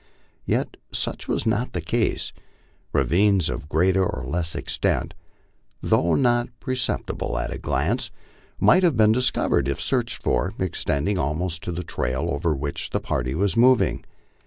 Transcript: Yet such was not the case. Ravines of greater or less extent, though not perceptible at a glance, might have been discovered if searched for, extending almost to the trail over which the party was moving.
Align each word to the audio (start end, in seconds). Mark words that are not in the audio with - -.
Yet 0.47 0.77
such 0.91 1.27
was 1.27 1.45
not 1.45 1.73
the 1.73 1.79
case. 1.79 2.33
Ravines 2.91 3.49
of 3.49 3.69
greater 3.69 4.03
or 4.03 4.25
less 4.25 4.55
extent, 4.55 5.13
though 5.79 6.15
not 6.15 6.49
perceptible 6.59 7.37
at 7.37 7.53
a 7.53 7.59
glance, 7.59 8.09
might 8.59 8.81
have 8.81 8.97
been 8.97 9.11
discovered 9.11 9.67
if 9.67 9.79
searched 9.79 10.19
for, 10.19 10.55
extending 10.57 11.19
almost 11.19 11.61
to 11.65 11.71
the 11.71 11.83
trail 11.83 12.29
over 12.31 12.55
which 12.55 12.89
the 12.89 12.99
party 12.99 13.35
was 13.35 13.55
moving. 13.55 14.03